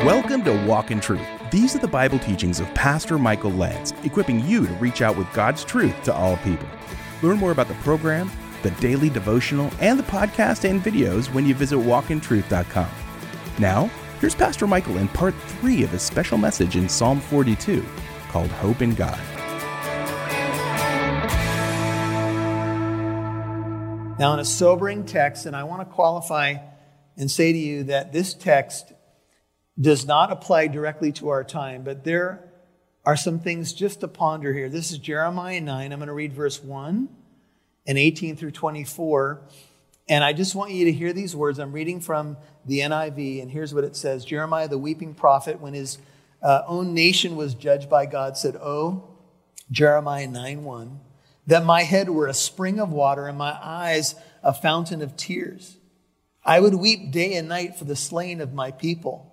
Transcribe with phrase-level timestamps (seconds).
[0.00, 1.24] Welcome to Walk in Truth.
[1.52, 5.32] These are the Bible teachings of Pastor Michael Lentz, equipping you to reach out with
[5.32, 6.66] God's truth to all people.
[7.22, 8.28] Learn more about the program,
[8.64, 12.90] the daily devotional, and the podcast and videos when you visit walkintruth.com.
[13.60, 13.88] Now,
[14.20, 17.84] here's Pastor Michael in part three of his special message in Psalm 42
[18.30, 19.20] called Hope in God.
[24.18, 26.56] Now, in a sobering text, and I want to qualify
[27.16, 28.92] and say to you that this text
[29.80, 32.44] does not apply directly to our time, but there
[33.04, 34.68] are some things just to ponder here.
[34.68, 35.92] This is Jeremiah 9.
[35.92, 37.08] I'm going to read verse 1
[37.86, 39.40] and 18 through 24.
[40.08, 41.58] And I just want you to hear these words.
[41.58, 45.74] I'm reading from the NIV, and here's what it says Jeremiah, the weeping prophet, when
[45.74, 45.98] his
[46.42, 49.08] uh, own nation was judged by God, said, Oh,
[49.70, 51.00] Jeremiah 9 1,
[51.46, 55.78] that my head were a spring of water and my eyes a fountain of tears.
[56.44, 59.31] I would weep day and night for the slain of my people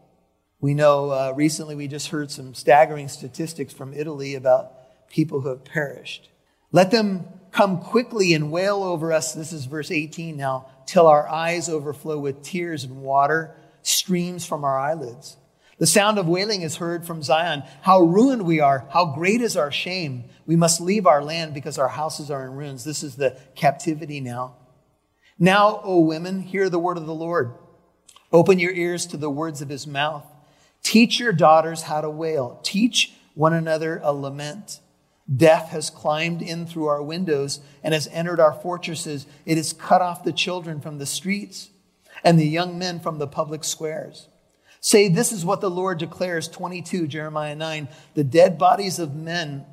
[0.61, 5.49] we know uh, recently we just heard some staggering statistics from Italy about people who
[5.49, 6.29] have perished.
[6.71, 9.33] Let them come quickly and wail over us.
[9.33, 14.63] This is verse 18 now, till our eyes overflow with tears and water streams from
[14.63, 15.37] our eyelids.
[15.79, 17.63] The sound of wailing is heard from Zion.
[17.81, 18.85] How ruined we are.
[18.91, 20.25] How great is our shame.
[20.45, 22.83] We must leave our land because our houses are in ruins.
[22.83, 24.57] This is the captivity now.
[25.39, 27.53] Now, O women, hear the word of the Lord.
[28.31, 30.25] Open your ears to the words of his mouth.
[30.83, 32.59] Teach your daughters how to wail.
[32.63, 34.79] Teach one another a lament.
[35.33, 39.27] Death has climbed in through our windows and has entered our fortresses.
[39.45, 41.69] It has cut off the children from the streets
[42.23, 44.27] and the young men from the public squares.
[44.81, 47.89] Say, this is what the Lord declares 22, Jeremiah 9.
[48.13, 49.65] The dead bodies of men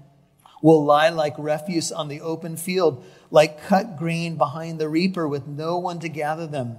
[0.62, 5.46] will lie like refuse on the open field, like cut grain behind the reaper with
[5.46, 6.76] no one to gather them.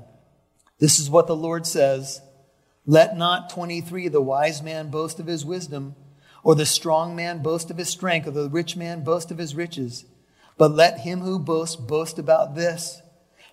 [0.79, 2.21] This is what the Lord says.
[2.89, 5.95] Let not 23 the wise man boast of his wisdom,
[6.41, 9.53] or the strong man boast of his strength, or the rich man boast of his
[9.53, 10.05] riches.
[10.57, 13.01] But let him who boasts boast about this,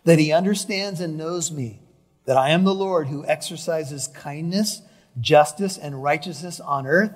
[0.05, 1.83] that he understands and knows me,
[2.27, 4.83] that I am the Lord who exercises kindness,
[5.21, 7.13] justice, and righteousness on earth.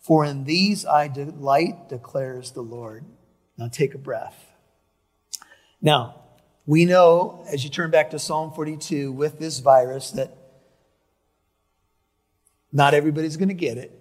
[0.00, 3.04] For in these I delight, declares the Lord.
[3.56, 4.44] Now take a breath.
[5.80, 6.22] Now,
[6.66, 10.36] we know, as you turn back to Psalm 42, with this virus, that
[12.74, 13.98] not everybody's going to get it.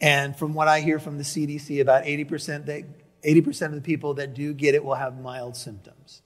[0.00, 2.84] And from what I hear from the CDC, about 80% that
[3.24, 6.20] 80% of the people that do get it will have mild symptoms.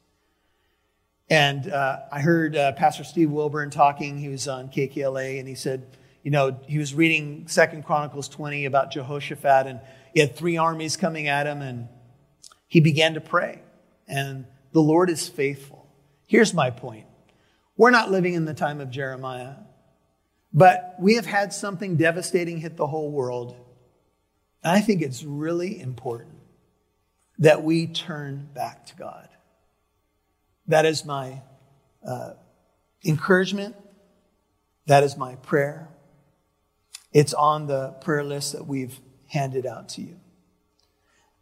[1.30, 4.18] And uh, I heard uh, Pastor Steve Wilburn talking.
[4.18, 8.64] He was on KKLA, and he said, you know, he was reading Second Chronicles 20
[8.64, 9.80] about Jehoshaphat, and
[10.12, 11.88] he had three armies coming at him, and
[12.66, 13.62] he began to pray.
[14.08, 15.86] And the Lord is faithful.
[16.26, 17.06] Here's my point:
[17.76, 19.54] we're not living in the time of Jeremiah.
[20.52, 23.56] But we have had something devastating hit the whole world.
[24.64, 26.36] I think it's really important
[27.38, 29.28] that we turn back to God.
[30.66, 31.42] That is my
[32.06, 32.32] uh,
[33.04, 33.76] encouragement.
[34.86, 35.88] That is my prayer.
[37.12, 38.98] It's on the prayer list that we've
[39.28, 40.16] handed out to you.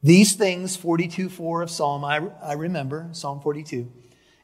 [0.03, 3.91] These things, 42 4 of Psalm, I, I remember, Psalm 42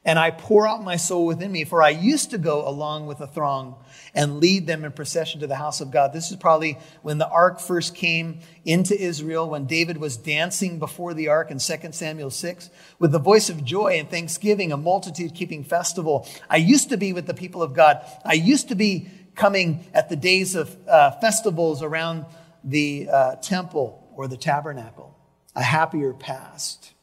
[0.05, 1.63] and I pour out my soul within me.
[1.63, 3.75] For I used to go along with a throng
[4.13, 6.11] and lead them in procession to the house of God.
[6.11, 11.13] This is probably when the ark first came into Israel, when David was dancing before
[11.13, 12.69] the ark in 2 Samuel 6
[12.99, 16.27] with the voice of joy and thanksgiving, a multitude keeping festival.
[16.49, 18.05] I used to be with the people of God.
[18.25, 22.25] I used to be coming at the days of uh, festivals around
[22.63, 25.17] the uh, temple or the tabernacle.
[25.55, 26.93] A happier past.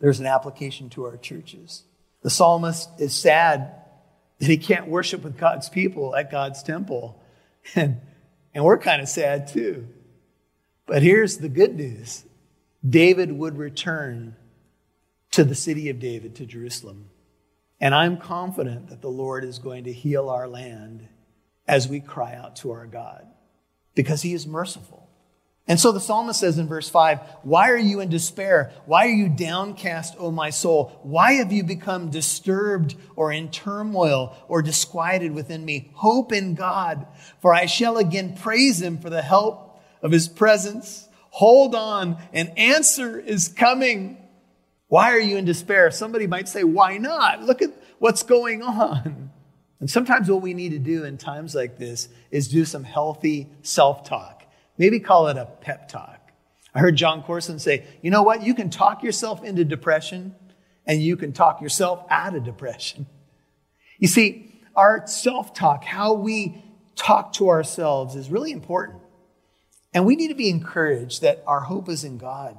[0.00, 1.84] There's an application to our churches.
[2.22, 3.74] The psalmist is sad
[4.38, 7.22] that he can't worship with God's people at God's temple.
[7.74, 8.00] And,
[8.54, 9.86] and we're kind of sad too.
[10.86, 12.24] But here's the good news
[12.88, 14.36] David would return
[15.32, 17.10] to the city of David, to Jerusalem.
[17.80, 21.06] And I'm confident that the Lord is going to heal our land
[21.66, 23.26] as we cry out to our God
[23.94, 25.07] because he is merciful.
[25.68, 28.72] And so the psalmist says in verse 5, Why are you in despair?
[28.86, 30.98] Why are you downcast, O my soul?
[31.02, 35.90] Why have you become disturbed or in turmoil or disquieted within me?
[35.92, 37.06] Hope in God,
[37.42, 41.06] for I shall again praise him for the help of his presence.
[41.30, 44.16] Hold on, an answer is coming.
[44.86, 45.90] Why are you in despair?
[45.90, 47.42] Somebody might say, Why not?
[47.42, 49.30] Look at what's going on.
[49.80, 53.48] And sometimes what we need to do in times like this is do some healthy
[53.62, 54.37] self talk
[54.78, 56.32] Maybe call it a pep talk.
[56.74, 58.42] I heard Jon Courson say, you know what?
[58.42, 60.34] You can talk yourself into depression
[60.86, 63.06] and you can talk yourself out of depression.
[63.98, 66.62] You see, our self talk, how we
[66.94, 69.00] talk to ourselves is really important.
[69.92, 72.56] And we need to be encouraged that our hope is in God.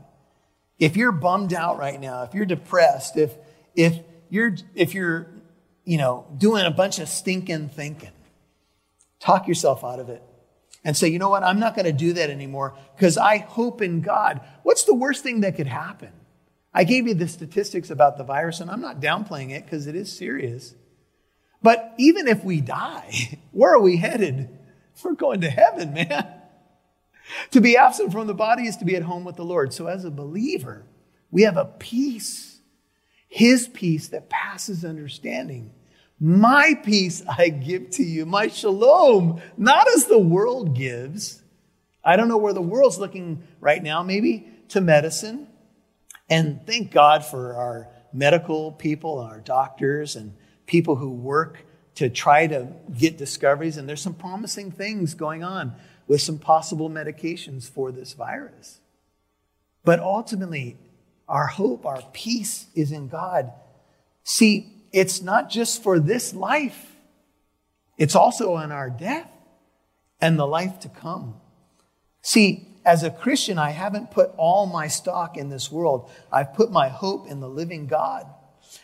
[0.79, 3.33] If you're bummed out right now, if you're depressed, if,
[3.75, 3.99] if
[4.29, 5.27] you're, if you're,
[5.85, 8.11] you know, doing a bunch of stinking thinking,
[9.19, 10.23] talk yourself out of it
[10.83, 13.81] and say, you know what, I'm not going to do that anymore because I hope
[13.81, 14.41] in God.
[14.63, 16.11] What's the worst thing that could happen?
[16.73, 19.95] I gave you the statistics about the virus, and I'm not downplaying it because it
[19.95, 20.75] is serious.
[21.61, 24.49] But even if we die, where are we headed?
[25.03, 26.27] We're going to heaven, man.
[27.51, 29.73] To be absent from the body is to be at home with the Lord.
[29.73, 30.85] So, as a believer,
[31.31, 32.59] we have a peace,
[33.27, 35.71] His peace that passes understanding.
[36.19, 41.41] My peace I give to you, my shalom, not as the world gives.
[42.03, 45.47] I don't know where the world's looking right now, maybe to medicine.
[46.29, 50.33] And thank God for our medical people, our doctors, and
[50.65, 52.67] people who work to try to
[52.97, 53.77] get discoveries.
[53.77, 55.75] And there's some promising things going on
[56.07, 58.79] with some possible medications for this virus.
[59.85, 60.77] But ultimately,
[61.27, 63.51] our hope, our peace is in God.
[64.23, 66.85] See, it's not just for this life,
[67.97, 69.29] it's also on our death
[70.21, 71.35] and the life to come.
[72.21, 76.09] See, as a Christian, I haven't put all my stock in this world.
[76.31, 78.25] I've put my hope in the living God.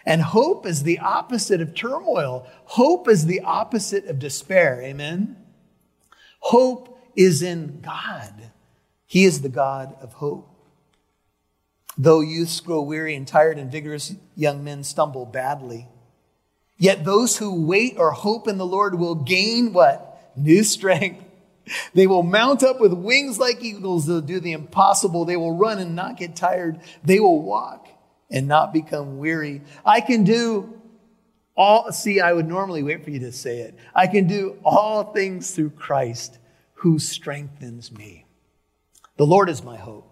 [0.06, 2.48] And hope is the opposite of turmoil.
[2.66, 4.82] Hope is the opposite of despair.
[4.82, 5.38] Amen?
[6.40, 8.52] Hope is in God.
[9.06, 10.52] He is the God of hope.
[11.98, 15.88] Though youths grow weary and tired and vigorous young men stumble badly.
[16.78, 20.32] Yet those who wait or hope in the Lord will gain what?
[20.36, 21.24] New strength.
[21.96, 24.06] They will mount up with wings like eagles.
[24.06, 25.26] They'll do the impossible.
[25.26, 26.80] They will run and not get tired.
[27.04, 27.88] They will walk
[28.30, 29.64] and not become weary.
[29.84, 30.80] I can do
[31.58, 33.76] all, see, I would normally wait for you to say it.
[33.96, 36.38] I can do all things through Christ
[36.74, 38.26] who strengthens me.
[39.18, 40.08] The Lord is my hope.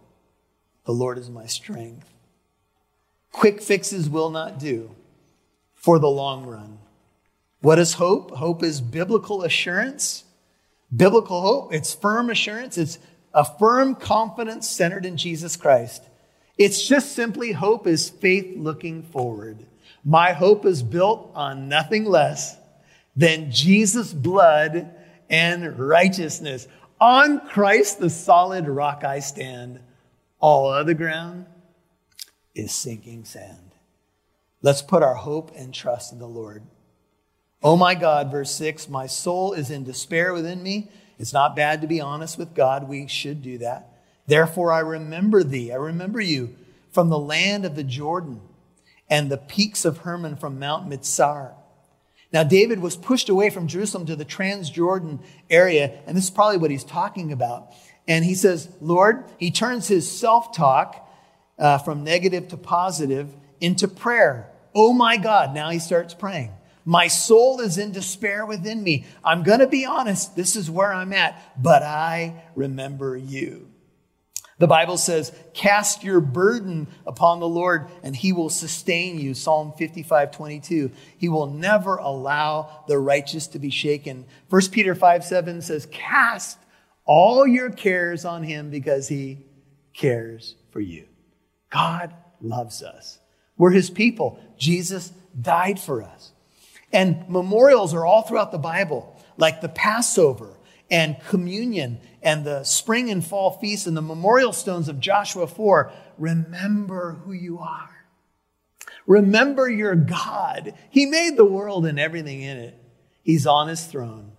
[0.86, 2.10] The Lord is my strength.
[3.32, 4.90] Quick fixes will not do
[5.84, 6.80] for the long run.
[7.60, 8.32] What is hope?
[8.32, 10.24] Hope is biblical assurance.
[10.96, 12.78] Biblical hope, it's firm assurance.
[12.78, 13.00] It's
[13.34, 16.04] a firm confidence centered in Jesus Christ.
[16.58, 19.66] It's just simply hope is faith looking forward.
[20.06, 22.56] My hope is built on nothing less
[23.16, 24.90] than Jesus' blood
[25.30, 26.68] and righteousness.
[27.02, 29.82] On Christ, the solid rock I stand.
[30.40, 31.46] All other ground
[32.56, 33.73] is sinking sand.
[34.64, 36.64] Let's put our hope and trust in the Lord.
[37.62, 40.90] Oh my God, verse 6 My soul is in despair within me.
[41.20, 42.88] It's not bad to be honest with God.
[42.88, 43.90] We should do that.
[44.26, 45.74] Therefore, I remember thee.
[45.74, 46.56] I remember you
[46.92, 48.40] from the land of the Jordan
[49.10, 51.56] and the peaks of Hermon from Mount Mizar.
[52.32, 55.20] Now, David was pushed away from Jerusalem to the Transjordan
[55.50, 57.68] area, and this is probably what he's talking about.
[58.08, 61.06] And he says, Lord, he turns his self talk
[61.60, 64.50] uh, from negative to positive into prayer.
[64.76, 65.54] Oh my God.
[65.54, 66.52] Now he starts praying.
[66.86, 69.06] My soul is in despair within me.
[69.24, 70.36] I'm going to be honest.
[70.36, 73.70] This is where I'm at, but I remember you.
[74.60, 79.34] The Bible says, cast your burden upon the Lord and he will sustain you.
[79.34, 80.92] Psalm 55, 22.
[81.18, 84.26] He will never allow the righteous to be shaken.
[84.50, 86.60] 1 Peter 5, 7 says, cast
[87.06, 89.40] all your cares on him because he
[89.94, 91.08] cares for you.
[91.70, 93.20] God loves us.
[93.58, 94.40] We're his people.
[94.58, 96.32] Jesus died for us.
[96.92, 100.58] And memorials are all throughout the Bible, like the Passover
[100.92, 105.92] and communion and the spring and fall feasts and the memorial stones of Joshua 4,
[106.18, 107.90] remember who you are.
[109.08, 110.74] Remember your God.
[110.90, 112.80] He made the world and everything in it.
[113.24, 114.34] He's on his throne.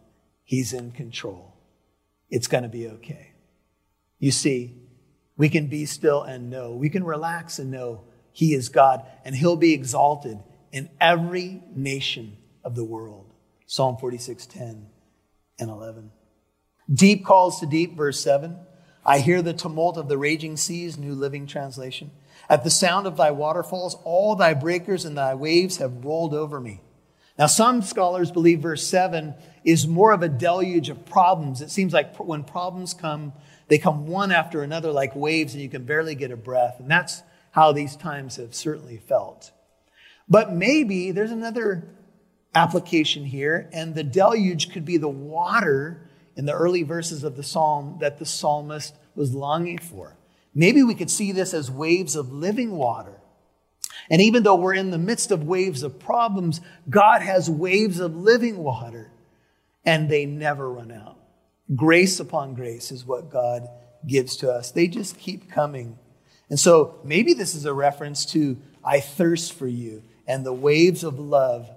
[0.44, 1.56] He's in control.
[2.30, 3.33] It's going to be okay.
[4.18, 4.75] You see,
[5.37, 6.73] we can be still and know.
[6.73, 10.38] We can relax and know he is God and he'll be exalted
[10.72, 13.32] in every nation of the world.
[13.64, 14.86] Psalm 46, 10
[15.60, 16.10] and 11.
[16.92, 18.58] Deep calls to deep, verse 7.
[19.06, 22.10] I hear the tumult of the raging seas, New Living Translation.
[22.50, 26.60] At the sound of thy waterfalls, all thy breakers and thy waves have rolled over
[26.60, 26.82] me.
[27.38, 31.60] Now, some scholars believe verse 7 is more of a deluge of problems.
[31.60, 33.32] It seems like when problems come,
[33.68, 36.80] they come one after another like waves, and you can barely get a breath.
[36.80, 37.22] And that's
[37.54, 39.52] how these times have certainly felt.
[40.28, 41.88] But maybe there's another
[42.52, 47.44] application here, and the deluge could be the water in the early verses of the
[47.44, 50.16] psalm that the psalmist was longing for.
[50.52, 53.20] Maybe we could see this as waves of living water.
[54.11, 58.16] And even though we're in the midst of waves of problems, God has waves of
[58.16, 59.12] living water.
[59.84, 61.18] and they never run out.
[61.75, 63.68] Grace upon grace is what God
[64.06, 64.70] gives to us.
[64.70, 65.99] They just keep coming.
[66.50, 71.04] And so maybe this is a reference to I thirst for you, and the waves
[71.04, 71.70] of love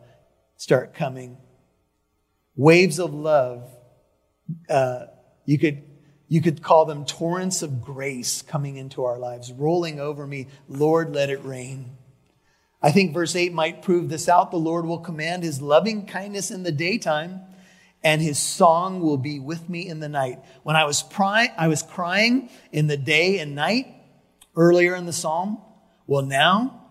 [0.58, 1.38] start coming.
[2.56, 3.70] Waves of love,
[4.70, 5.06] uh,
[5.46, 5.84] you, could,
[6.28, 10.48] you could call them torrents of grace coming into our lives, rolling over me.
[10.68, 11.98] Lord, let it rain.
[12.82, 14.52] I think verse 8 might prove this out.
[14.52, 17.42] The Lord will command his loving kindness in the daytime,
[18.04, 20.40] and his song will be with me in the night.
[20.64, 23.97] When I was, I was crying in the day and night
[24.58, 25.60] earlier in the psalm,
[26.08, 26.82] well, now,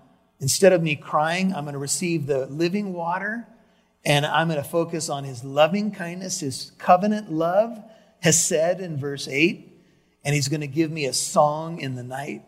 [0.40, 3.46] instead of me crying, I'm going to receive the living water,
[4.04, 7.78] and I'm going to focus on his loving kindness, his covenant love,
[8.20, 9.72] has said in verse 8,
[10.24, 12.44] and he's going to give me a song in the night,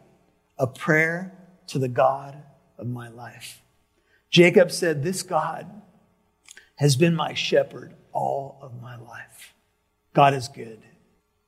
[0.58, 1.32] a prayer
[1.68, 2.36] to the God
[2.78, 3.60] of my life.
[4.30, 5.70] Jacob said, This God
[6.76, 9.54] has been my shepherd all of my life.
[10.14, 10.80] God is good.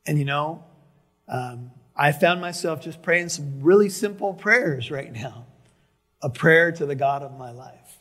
[0.06, 0.64] And you know,
[1.28, 5.46] um, I found myself just praying some really simple prayers right now.
[6.22, 7.98] A prayer to the God of my life.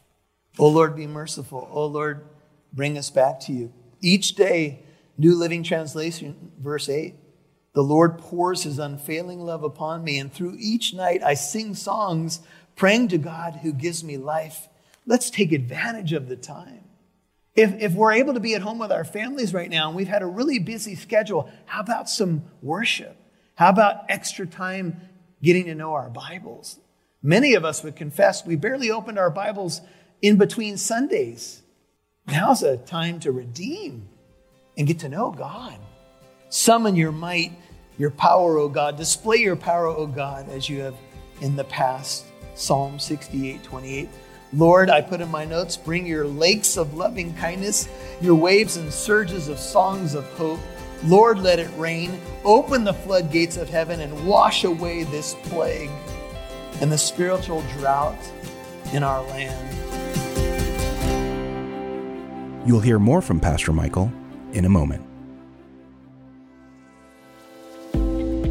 [0.58, 1.69] Oh Lord, be merciful.
[1.72, 2.25] Oh Lord,
[2.74, 3.74] bring us back to you.
[4.01, 4.84] Each day,
[5.17, 7.15] New Living Translation, verse 8.
[7.74, 12.39] The Lord pours his unfailing love upon me, and through each night I sing songs
[12.75, 14.67] praying to God who gives me life.
[15.05, 16.86] Let's take advantage of the time.
[17.55, 20.08] If, if we're able to be at home with our families right now and we've
[20.08, 23.17] had a really busy schedule, how about some worship?
[23.59, 25.01] How about extra time
[25.43, 26.79] getting to know our Bibles?
[27.21, 29.81] Many of us would confess we barely opened our Bibles
[30.21, 31.61] in between Sundays.
[32.25, 34.07] Now's a time to redeem
[34.77, 35.77] and get to know God.
[36.47, 37.51] Summon your might,
[37.97, 38.95] your power, O God.
[38.95, 40.95] Display your power, O God, as you have
[41.41, 42.23] in the past.
[42.55, 44.07] Psalm 68 28.
[44.53, 47.89] Lord, I put in my notes, bring your lakes of loving kindness,
[48.21, 50.61] your waves and surges of songs of hope.
[51.06, 52.20] Lord, let it rain.
[52.44, 55.89] Open the floodgates of heaven and wash away this plague
[56.82, 58.18] and the spiritual drought
[58.94, 59.75] in our land.
[62.68, 64.12] You'll hear more from Pastor Michael
[64.51, 65.06] in a moment.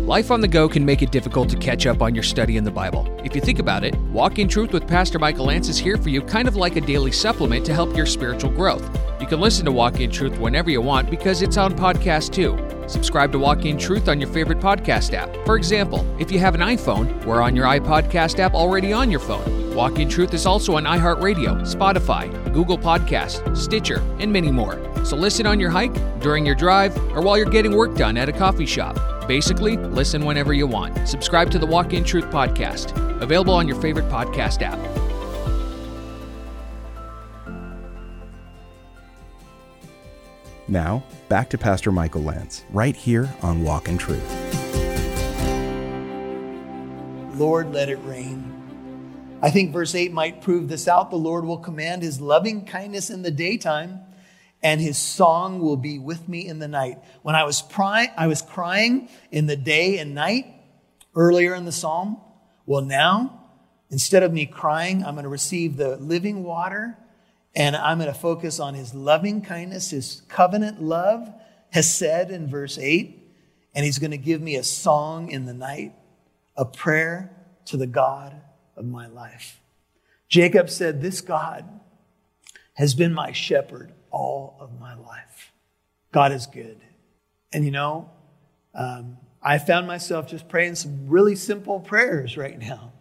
[0.08, 2.64] Life on the go can make it difficult to catch up on your study in
[2.64, 3.14] the Bible.
[3.24, 6.08] If you think about it, Walk in Truth with Pastor Michael Lentz is here for
[6.08, 8.88] you kind of like a daily supplement to help your spiritual growth.
[9.20, 12.56] You can listen to Walk in Truth whenever you want because it's on podcast too.
[12.88, 15.34] Subscribe to Walk in Truth on your favorite podcast app.
[15.44, 19.18] For example, if you have an iPhone, we're on your iPodcast app already on your
[19.18, 19.74] phone.
[19.74, 24.78] Walk in Truth is also on iHeartRadio, Spotify, Google Podcast, Stitcher, and many more.
[25.04, 28.28] So listen on your hike, during your drive, or while you're getting work done at
[28.28, 28.98] a coffee shop.
[29.26, 31.08] Basically, listen whenever you want.
[31.08, 34.78] Subscribe to the Walk in Truth podcast, available on your favorite podcast app.
[40.70, 44.22] Now, back to Pastor Michael Lentz, right here on Walk in Truth.
[47.38, 48.54] Lord, let it rain.
[49.40, 51.10] I think verse 8 might prove this out.
[51.10, 54.00] The Lord will command his loving kindness in the daytime,
[54.62, 56.98] and his song will be with me in the night.
[57.22, 60.46] When I was, I was crying in the day and night
[61.14, 62.20] earlier in the psalm,
[62.66, 63.44] well, now,
[63.90, 66.98] instead of me crying, I'm going to receive the living water
[67.58, 71.28] and I'm going to focus on his loving kindness, his covenant love,
[71.70, 73.16] has said in verse 8.
[73.74, 75.92] And he's going to give me a song in the night,
[76.56, 77.36] a prayer
[77.66, 78.40] to the God
[78.76, 79.60] of my life.
[80.28, 81.68] Jacob said, This God
[82.74, 85.52] has been my shepherd all of my life.
[86.12, 86.80] God is good.
[87.52, 88.08] And you know,
[88.72, 92.92] um, I found myself just praying some really simple prayers right now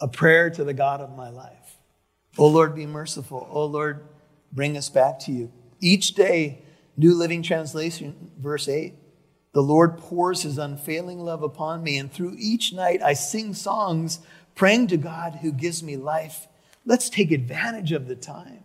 [0.00, 1.59] a prayer to the God of my life.
[2.38, 3.48] Oh Lord, be merciful.
[3.50, 4.06] Oh Lord,
[4.52, 5.52] bring us back to you.
[5.80, 6.62] Each day,
[6.96, 8.94] New Living Translation, verse 8.
[9.52, 14.20] The Lord pours his unfailing love upon me, and through each night I sing songs
[14.54, 16.46] praying to God who gives me life.
[16.84, 18.64] Let's take advantage of the time.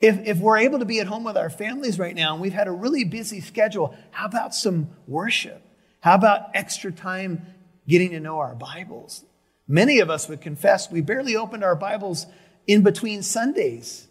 [0.00, 2.52] If, if we're able to be at home with our families right now and we've
[2.52, 5.62] had a really busy schedule, how about some worship?
[6.00, 7.46] How about extra time
[7.88, 9.24] getting to know our Bibles?
[9.68, 12.26] Many of us would confess we barely opened our Bibles
[12.66, 14.08] in between Sundays.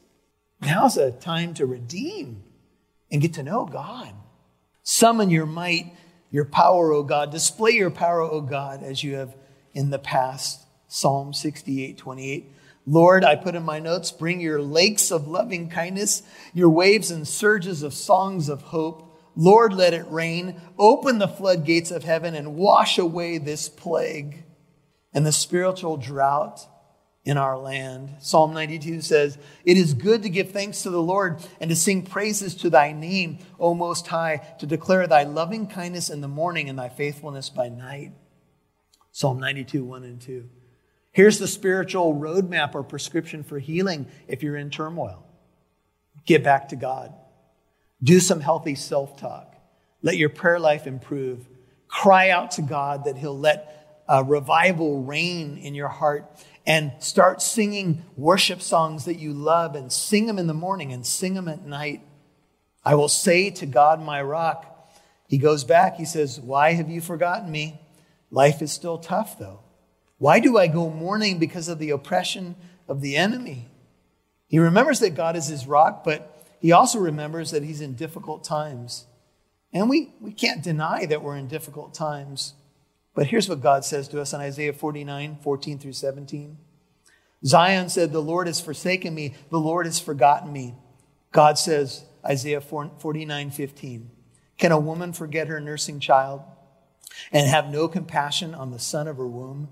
[0.61, 2.43] Now's a time to redeem
[3.11, 4.13] and get to know God.
[4.83, 5.93] Summon your might,
[6.31, 7.31] your power, O God.
[7.31, 9.35] Display your power, O God, as you have
[9.73, 10.61] in the past.
[10.87, 12.51] Psalm 68, 28.
[12.87, 16.21] Lord, I put in my notes, bring your lakes of loving kindness,
[16.53, 19.17] your waves and surges of songs of hope.
[19.35, 20.61] Lord, let it rain.
[20.77, 24.43] Open the floodgates of heaven and wash away this plague
[25.13, 26.67] and the spiritual drought
[27.25, 28.11] in our land.
[28.19, 32.03] Psalm 92 says, It is good to give thanks to the Lord and to sing
[32.03, 36.69] praises to thy name, O Most High, to declare thy loving kindness in the morning
[36.69, 38.11] and thy faithfulness by night.
[39.11, 40.47] Psalm 92, 1 and 2.
[41.11, 45.25] Here's the spiritual roadmap or prescription for healing if you're in turmoil.
[46.25, 47.13] Get back to God.
[48.03, 49.55] Do some healthy self talk.
[50.01, 51.47] Let your prayer life improve.
[51.87, 56.29] Cry out to God that He'll let a revival reign in your heart
[56.65, 61.05] and start singing worship songs that you love and sing them in the morning and
[61.05, 62.01] sing them at night.
[62.83, 64.71] I will say to God, my rock.
[65.27, 67.79] He goes back, he says, Why have you forgotten me?
[68.29, 69.61] Life is still tough, though.
[70.17, 72.55] Why do I go mourning because of the oppression
[72.87, 73.67] of the enemy?
[74.47, 78.43] He remembers that God is his rock, but he also remembers that he's in difficult
[78.43, 79.05] times.
[79.73, 82.53] And we, we can't deny that we're in difficult times.
[83.15, 86.57] But here's what God says to us in Isaiah 49 14 through 17.
[87.45, 90.75] Zion said, The Lord has forsaken me, the Lord has forgotten me.
[91.31, 94.11] God says, Isaiah 49 15,
[94.57, 96.41] Can a woman forget her nursing child
[97.31, 99.69] and have no compassion on the son of her womb?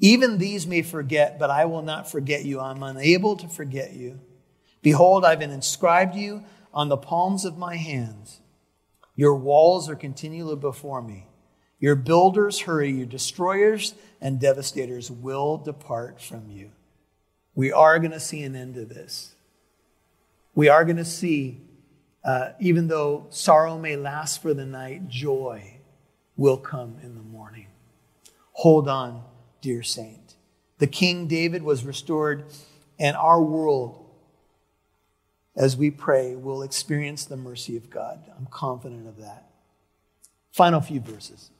[0.00, 2.60] Even these may forget, but I will not forget you.
[2.60, 4.20] I'm unable to forget you.
[4.80, 8.40] Behold, I've inscribed you on the palms of my hands.
[9.16, 11.26] Your walls are continually before me.
[11.78, 16.70] Your builders hurry, your destroyers and devastators will depart from you.
[17.54, 19.34] We are going to see an end to this.
[20.54, 21.60] We are going to see,
[22.24, 25.78] uh, even though sorrow may last for the night, joy
[26.36, 27.66] will come in the morning.
[28.52, 29.22] Hold on,
[29.60, 30.34] dear saint.
[30.78, 32.44] The King David was restored,
[32.98, 34.04] and our world,
[35.56, 38.20] as we pray, will experience the mercy of God.
[38.36, 39.50] I'm confident of that.
[40.52, 41.50] Final few verses.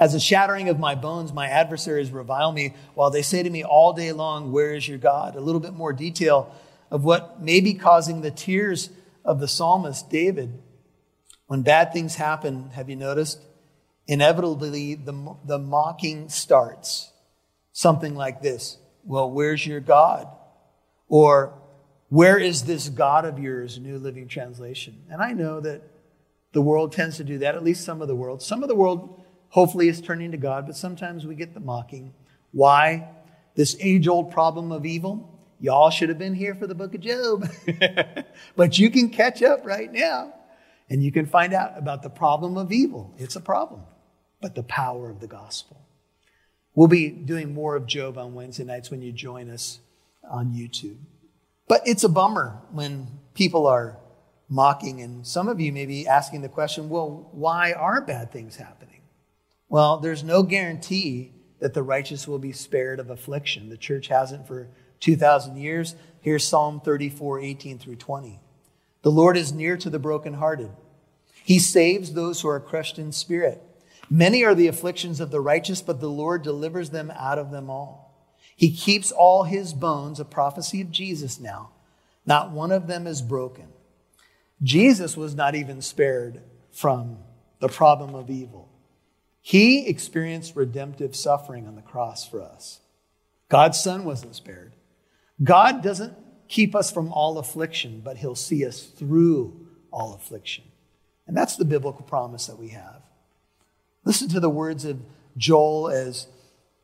[0.00, 3.62] As a shattering of my bones, my adversaries revile me, while they say to me
[3.62, 5.36] all day long, Where is your God?
[5.36, 6.54] A little bit more detail
[6.90, 8.88] of what may be causing the tears
[9.26, 10.58] of the psalmist David.
[11.46, 13.40] When bad things happen, have you noticed?
[14.06, 17.12] Inevitably, the, the mocking starts.
[17.72, 20.26] Something like this Well, where's your God?
[21.08, 21.52] Or,
[22.08, 23.78] Where is this God of yours?
[23.78, 25.04] New Living Translation.
[25.10, 25.82] And I know that
[26.52, 28.42] the world tends to do that, at least some of the world.
[28.42, 29.19] Some of the world
[29.50, 32.14] hopefully is turning to God, but sometimes we get the mocking.
[32.52, 33.08] Why?
[33.54, 35.38] This age old problem of evil.
[35.60, 37.48] Y'all should have been here for the book of Job.
[38.56, 40.32] but you can catch up right now
[40.88, 43.14] and you can find out about the problem of evil.
[43.18, 43.82] It's a problem,
[44.40, 45.86] but the power of the gospel.
[46.74, 49.80] We'll be doing more of Job on Wednesday nights when you join us
[50.28, 50.96] on YouTube.
[51.68, 53.98] But it's a bummer when people are
[54.48, 58.56] mocking, and some of you may be asking the question well, why are bad things
[58.56, 58.89] happening?
[59.70, 63.68] Well, there's no guarantee that the righteous will be spared of affliction.
[63.68, 65.94] The church hasn't for 2,000 years.
[66.20, 68.40] Here's Psalm 34, 18 through 20.
[69.02, 70.70] The Lord is near to the brokenhearted.
[71.44, 73.62] He saves those who are crushed in spirit.
[74.10, 77.70] Many are the afflictions of the righteous, but the Lord delivers them out of them
[77.70, 78.34] all.
[78.56, 81.70] He keeps all his bones, a prophecy of Jesus now.
[82.26, 83.68] Not one of them is broken.
[84.62, 87.18] Jesus was not even spared from
[87.60, 88.69] the problem of evil.
[89.40, 92.80] He experienced redemptive suffering on the cross for us.
[93.48, 94.74] God's Son wasn't spared.
[95.42, 96.14] God doesn't
[96.48, 100.64] keep us from all affliction, but He'll see us through all affliction.
[101.26, 103.02] And that's the biblical promise that we have.
[104.04, 105.00] Listen to the words of
[105.36, 106.26] Joel as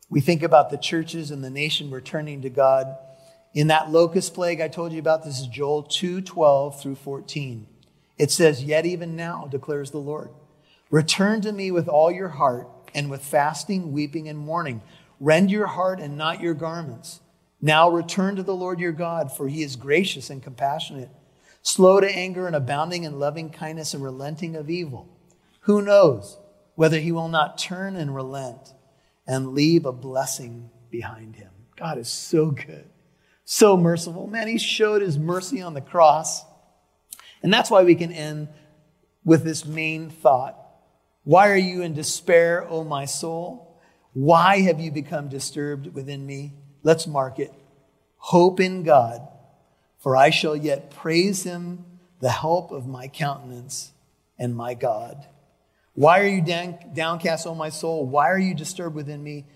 [0.08, 2.96] we think about the churches and the nation returning to God.
[3.54, 7.66] In that locust plague I told you about, this is Joel 2 12 through 14.
[8.18, 10.30] It says, Yet even now, declares the Lord.
[10.90, 14.82] Return to me with all your heart and with fasting, weeping, and mourning.
[15.18, 17.20] Rend your heart and not your garments.
[17.60, 21.10] Now return to the Lord your God, for he is gracious and compassionate,
[21.62, 25.08] slow to anger and abounding in loving kindness and relenting of evil.
[25.60, 26.38] Who knows
[26.74, 28.72] whether he will not turn and relent
[29.26, 31.50] and leave a blessing behind him?
[31.76, 32.88] God is so good,
[33.44, 34.26] so merciful.
[34.26, 36.44] Man, he showed his mercy on the cross.
[37.42, 38.48] And that's why we can end
[39.24, 40.65] with this main thought
[41.26, 43.80] why are you in despair, O my soul?
[44.12, 46.52] Why have you become disturbed within me?
[46.84, 47.52] Let's mark it.
[48.16, 49.26] Hope in God,
[49.98, 51.84] for I shall yet praise him,
[52.20, 53.90] the help of my countenance
[54.38, 55.26] and my God.
[55.94, 56.42] Why are you
[56.94, 58.06] downcast, O my soul?
[58.06, 59.46] Why are you disturbed within me?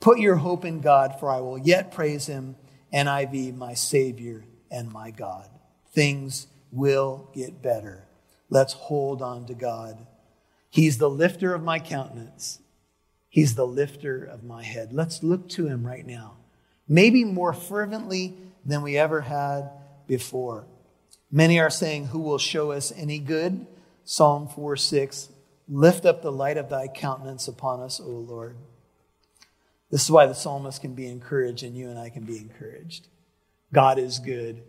[0.00, 2.56] Put your hope in God, for I will yet praise him,
[2.90, 5.50] NIV, my Savior and my God.
[5.92, 8.08] Things will get better.
[8.48, 10.06] Let's hold on to God.
[10.72, 12.58] He's the lifter of my countenance.
[13.28, 14.94] He's the lifter of my head.
[14.94, 16.38] Let's look to him right now.
[16.88, 19.68] maybe more fervently than we ever had
[20.06, 20.64] before.
[21.30, 23.66] Many are saying, Who will show us any good?
[24.04, 25.28] Psalm 4 6.
[25.68, 28.56] Lift up the light of thy countenance upon us, O Lord.
[29.90, 33.08] This is why the psalmist can be encouraged and you and I can be encouraged.
[33.74, 34.62] God is good.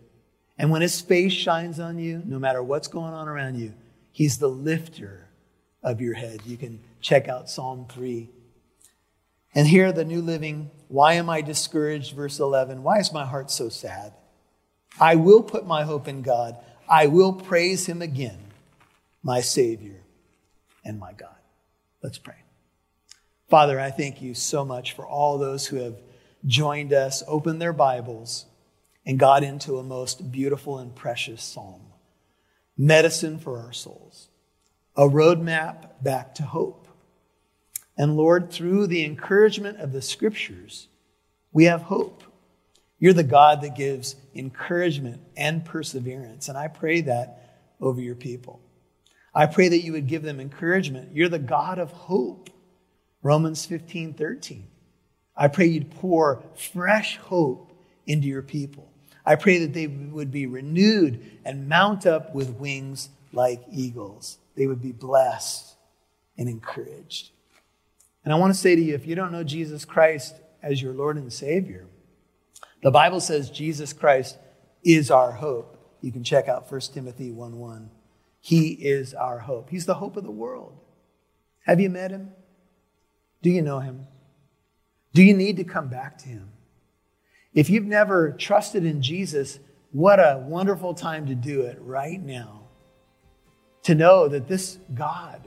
[0.58, 3.72] And when his face shines on you, no matter what's going on around you,
[4.12, 5.23] he's the lifter
[5.84, 6.40] of your head.
[6.44, 8.28] You can check out Psalm 3.
[9.54, 12.16] And here, the New Living, why am I discouraged?
[12.16, 12.82] Verse 11.
[12.82, 14.12] Why is my heart so sad?
[14.98, 16.56] I will put my hope in God.
[16.88, 18.38] I will praise him again,
[19.22, 20.00] my Savior
[20.84, 21.36] and my God.
[22.02, 22.34] Let's pray.
[23.48, 26.00] Father, I thank you so much for all those who have
[26.46, 28.46] joined us, opened their Bibles,
[29.06, 31.82] and got into a most beautiful and precious psalm.
[32.76, 34.28] Medicine for our souls,
[34.96, 36.88] a roadmap back to hope.
[37.96, 40.88] And Lord, through the encouragement of the scriptures,
[41.52, 42.24] we have hope.
[42.98, 46.48] You're the God that gives encouragement and perseverance.
[46.48, 48.60] And I pray that over your people.
[49.34, 51.14] I pray that you would give them encouragement.
[51.14, 52.50] You're the God of hope.
[53.22, 54.66] Romans 15, 13.
[55.36, 57.72] I pray you'd pour fresh hope
[58.06, 58.88] into your people.
[59.26, 64.38] I pray that they would be renewed and mount up with wings like eagles.
[64.56, 65.74] They would be blessed
[66.38, 67.30] and encouraged.
[68.24, 70.94] And I want to say to you if you don't know Jesus Christ as your
[70.94, 71.86] Lord and Savior,
[72.82, 74.38] the Bible says Jesus Christ
[74.82, 75.78] is our hope.
[76.00, 77.90] You can check out 1 Timothy 1 1.
[78.40, 79.70] He is our hope.
[79.70, 80.78] He's the hope of the world.
[81.64, 82.32] Have you met him?
[83.42, 84.06] Do you know him?
[85.14, 86.50] Do you need to come back to him?
[87.54, 89.60] If you've never trusted in Jesus,
[89.92, 92.63] what a wonderful time to do it right now.
[93.84, 95.40] To know that this God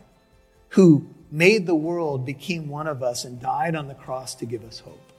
[0.69, 4.63] who made the world became one of us and died on the cross to give
[4.63, 5.11] us hope.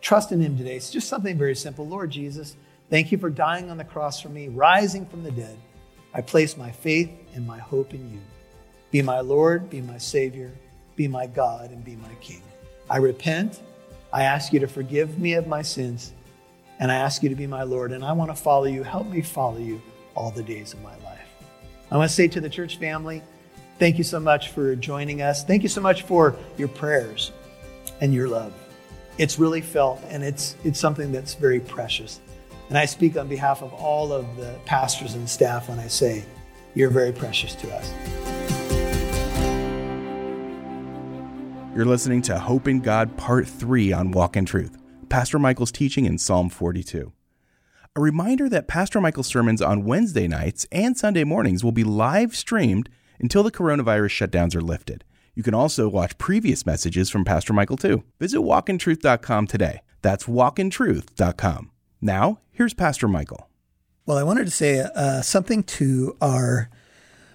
[0.00, 0.76] Trust in him today.
[0.76, 1.86] It's just something very simple.
[1.86, 2.56] Lord Jesus,
[2.90, 5.56] thank you for dying on the cross for me, rising from the dead.
[6.14, 8.20] I place my faith and my hope in you.
[8.90, 10.52] Be my Lord, be my Savior,
[10.96, 12.42] be my God, and be my King.
[12.90, 13.62] I repent.
[14.12, 16.12] I ask you to forgive me of my sins
[16.82, 18.82] and I ask you to be my Lord, and I want to follow you.
[18.82, 19.80] Help me follow you
[20.16, 21.11] all the days of my life.
[21.92, 23.22] I want to say to the church family,
[23.78, 25.44] thank you so much for joining us.
[25.44, 27.32] Thank you so much for your prayers
[28.00, 28.54] and your love.
[29.18, 32.18] It's really felt, and it's, it's something that's very precious.
[32.70, 36.24] And I speak on behalf of all of the pastors and staff when I say,
[36.74, 37.92] you're very precious to us.
[41.76, 44.78] You're listening to Hope in God Part 3 on Walk in Truth.
[45.10, 47.12] Pastor Michael's teaching in Psalm 42.
[47.94, 52.34] A reminder that Pastor Michael's sermons on Wednesday nights and Sunday mornings will be live
[52.34, 52.88] streamed
[53.20, 55.04] until the coronavirus shutdowns are lifted.
[55.34, 58.02] You can also watch previous messages from Pastor Michael too.
[58.18, 59.82] Visit walkintruth.com today.
[60.00, 61.70] That's walkintruth.com.
[62.00, 63.50] Now, here's Pastor Michael.
[64.06, 66.70] Well, I wanted to say uh, something to our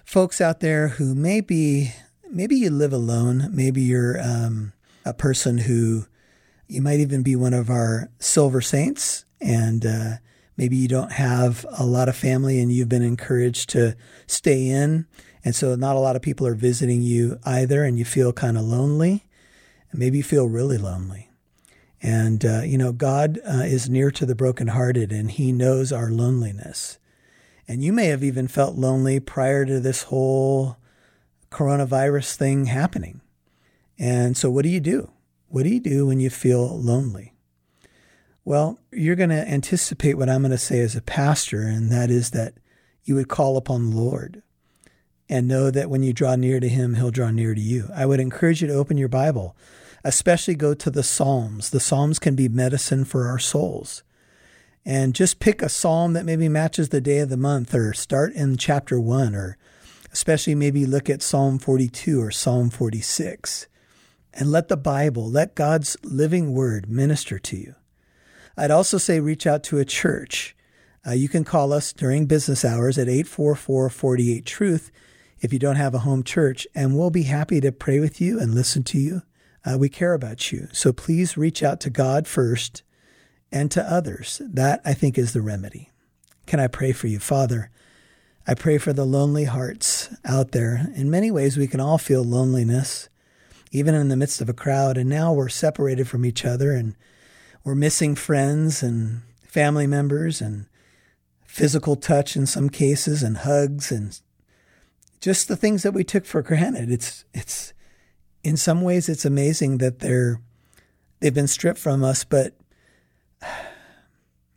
[0.04, 1.94] folks out there who maybe
[2.28, 4.72] maybe you live alone, maybe you're um,
[5.04, 6.06] a person who
[6.66, 10.14] you might even be one of our silver saints, and uh,
[10.58, 15.06] maybe you don't have a lot of family and you've been encouraged to stay in.
[15.44, 18.58] And so, not a lot of people are visiting you either, and you feel kind
[18.58, 19.24] of lonely.
[19.90, 21.30] And maybe you feel really lonely.
[22.02, 26.10] And, uh, you know, God uh, is near to the brokenhearted, and He knows our
[26.10, 26.98] loneliness.
[27.66, 30.76] And you may have even felt lonely prior to this whole
[31.50, 33.20] coronavirus thing happening.
[33.98, 35.12] And so, what do you do?
[35.48, 37.32] What do you do when you feel lonely?
[38.48, 42.08] Well, you're going to anticipate what I'm going to say as a pastor, and that
[42.08, 42.54] is that
[43.04, 44.42] you would call upon the Lord
[45.28, 47.90] and know that when you draw near to Him, He'll draw near to you.
[47.94, 49.54] I would encourage you to open your Bible,
[50.02, 51.68] especially go to the Psalms.
[51.68, 54.02] The Psalms can be medicine for our souls.
[54.82, 58.32] And just pick a psalm that maybe matches the day of the month, or start
[58.32, 59.58] in chapter one, or
[60.10, 63.66] especially maybe look at Psalm 42 or Psalm 46
[64.32, 67.74] and let the Bible, let God's living word minister to you.
[68.58, 70.56] I'd also say reach out to a church.
[71.06, 74.90] Uh, you can call us during business hours at 844 48 Truth
[75.40, 78.40] if you don't have a home church, and we'll be happy to pray with you
[78.40, 79.22] and listen to you.
[79.64, 80.66] Uh, we care about you.
[80.72, 82.82] So please reach out to God first
[83.52, 84.42] and to others.
[84.44, 85.90] That, I think, is the remedy.
[86.46, 87.20] Can I pray for you?
[87.20, 87.70] Father,
[88.46, 90.90] I pray for the lonely hearts out there.
[90.94, 93.08] In many ways, we can all feel loneliness
[93.70, 94.96] even in the midst of a crowd.
[94.96, 96.96] And now we're separated from each other and
[97.68, 100.64] we're missing friends and family members and
[101.44, 104.22] physical touch in some cases and hugs and
[105.20, 106.90] just the things that we took for granted.
[106.90, 107.74] It's, it's,
[108.42, 110.40] in some ways, it's amazing that they're,
[111.20, 112.56] they've been stripped from us, but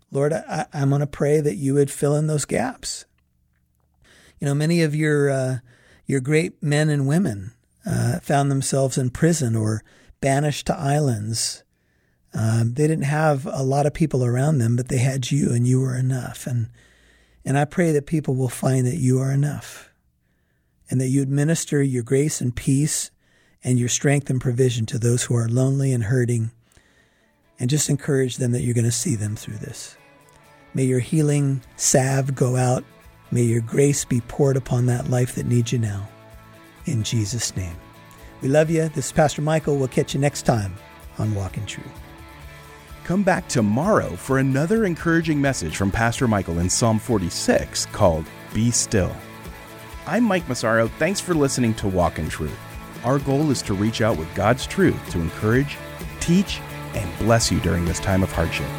[0.10, 3.04] Lord, I, am going to pray that you would fill in those gaps.
[4.40, 5.58] You know, many of your uh,
[6.06, 7.52] your great men and women
[7.86, 9.84] uh, found themselves in prison or
[10.22, 11.64] banished to islands.
[12.34, 15.68] Um, they didn't have a lot of people around them, but they had you, and
[15.68, 16.48] you were enough.
[16.48, 16.70] And
[17.44, 19.90] and I pray that people will find that you are enough,
[20.90, 23.12] and that you administer your grace and peace,
[23.64, 26.52] and your strength and provision to those who are lonely and hurting,
[27.60, 29.98] and just encourage them that you're going to see them through this.
[30.74, 32.84] May your healing salve go out.
[33.32, 36.08] May your grace be poured upon that life that needs you now.
[36.86, 37.76] In Jesus' name.
[38.42, 38.90] We love you.
[38.90, 39.78] This is Pastor Michael.
[39.78, 40.76] We'll catch you next time
[41.18, 42.01] on Walk in Truth.
[43.12, 48.72] Come back tomorrow for another encouraging message from Pastor Michael in Psalm 46 called Be
[48.72, 49.14] Still.
[50.08, 50.88] I'm Mike Massaro.
[50.88, 52.58] Thanks for listening to Walk in Truth.
[53.04, 55.78] Our goal is to reach out with God's truth to encourage,
[56.22, 56.62] teach,
[56.96, 58.70] and bless you during this time of hardship.